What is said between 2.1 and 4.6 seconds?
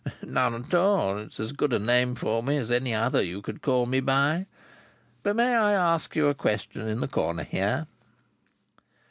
for me as any other you could call me by.